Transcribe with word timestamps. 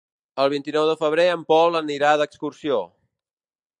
El 0.43 0.47
vint-i-nou 0.53 0.87
de 0.91 0.95
febrer 1.01 1.27
en 1.33 1.43
Pol 1.53 1.81
anirà 1.81 2.15
d'excursió. 2.23 2.81